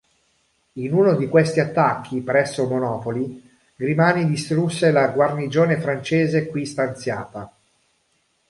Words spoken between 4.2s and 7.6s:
distrusse la guarnigione francese qui stanziata.